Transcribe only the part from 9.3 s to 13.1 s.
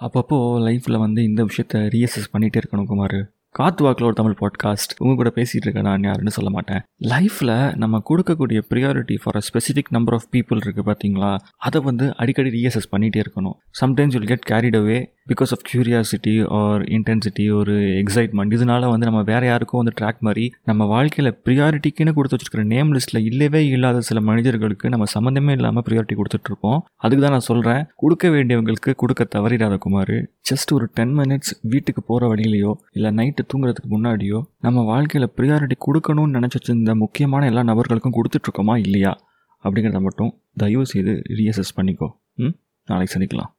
a specific number of people இருக்குது பார்த்தீங்களா அதை வந்து அடிக்கடி ரீஅசஸ்